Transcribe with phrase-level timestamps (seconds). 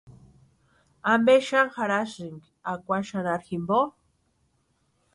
[1.13, 3.79] ¿Ampe xani jarhasïni akwa xanharu jimpo?